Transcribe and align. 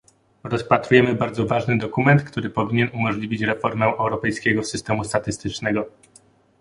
Rozpatrujemy 0.43 1.15
bardzo 1.15 1.45
ważny 1.45 1.77
dokument, 1.77 2.23
który 2.23 2.49
powinien 2.49 2.89
umożliwić 2.93 3.41
reformę 3.41 3.85
europejskiego 3.85 4.63
systemu 4.63 5.03
statystycznego 5.03 5.85